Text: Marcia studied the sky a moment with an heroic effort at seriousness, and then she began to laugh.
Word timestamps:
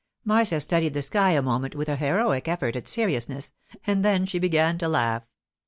Marcia 0.25 0.59
studied 0.59 0.95
the 0.95 1.01
sky 1.03 1.29
a 1.33 1.43
moment 1.43 1.75
with 1.75 1.87
an 1.87 1.99
heroic 1.99 2.47
effort 2.47 2.75
at 2.75 2.87
seriousness, 2.87 3.51
and 3.85 4.03
then 4.03 4.25
she 4.25 4.39
began 4.39 4.75
to 4.79 4.87
laugh. 4.87 5.21